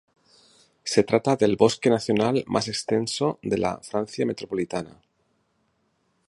[0.83, 4.99] Se trata del bosque nacional más extenso de la Francia metropolitana.